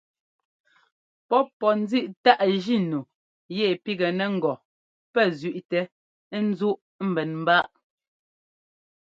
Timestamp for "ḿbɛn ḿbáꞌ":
7.07-7.71